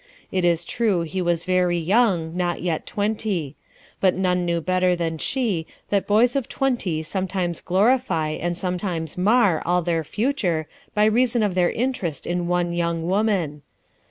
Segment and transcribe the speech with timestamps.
[0.31, 3.55] It is true he was very young, not yet twenty;
[3.99, 9.61] but none knew better than she that boys of twenty sometimes glorify and sometimes mar
[9.63, 13.61] all their future by reason of their interest in one young woman.